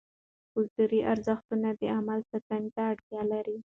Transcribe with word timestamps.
کلتوري 0.53 0.99
ارزښتونه 1.13 1.69
د 1.79 1.81
علم 1.93 2.07
ساتنې 2.29 2.69
ته 2.75 2.81
اړتیا 2.91 3.21
لري. 3.33 3.57